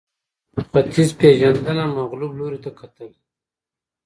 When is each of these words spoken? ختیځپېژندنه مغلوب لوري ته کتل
ختیځپېژندنه 0.69 1.83
مغلوب 1.97 2.31
لوري 2.39 2.59
ته 2.63 2.71
کتل 2.79 3.11